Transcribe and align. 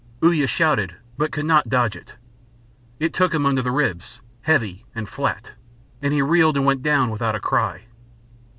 Uya 0.23 0.47
shouted, 0.47 0.95
but 1.15 1.31
could 1.31 1.45
not 1.45 1.69
dodge 1.69 1.95
it. 1.95 2.15
It 2.99 3.13
took 3.13 3.35
him 3.35 3.45
under 3.45 3.61
the 3.61 3.69
ribs, 3.69 4.19
heavy 4.41 4.83
and 4.95 5.07
flat, 5.07 5.51
and 6.01 6.11
he 6.11 6.23
reeled 6.23 6.57
and 6.57 6.65
went 6.65 6.81
down 6.81 7.11
without 7.11 7.35
a 7.35 7.39
cry. 7.39 7.83